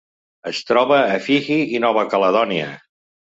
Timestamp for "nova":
1.85-2.05